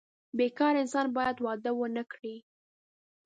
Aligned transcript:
بې 0.37 0.47
کاره 0.57 0.77
انسان 0.83 1.05
باید 1.17 1.37
واده 1.45 1.71
ونه 1.75 2.03
کړي. 2.11 2.35